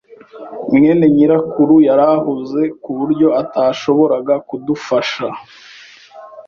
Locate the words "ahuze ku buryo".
2.15-3.27